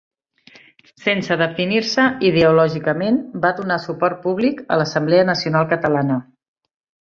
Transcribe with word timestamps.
Sense 1.01 1.35
definir-se 1.41 2.05
ideològicament, 2.29 3.19
va 3.43 3.51
donar 3.59 3.77
suport 3.85 4.19
públic 4.25 4.65
a 4.77 4.81
l’Assemblea 4.81 5.29
Nacional 5.33 5.69
Catalana. 5.77 6.19